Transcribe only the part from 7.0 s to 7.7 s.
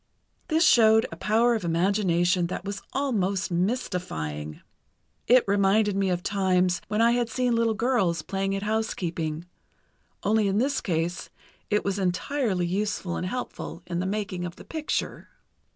I had seen